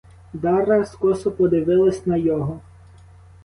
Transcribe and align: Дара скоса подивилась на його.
Дара 0.33 0.83
скоса 0.85 1.29
подивилась 1.29 2.07
на 2.07 2.17
його. 2.17 2.61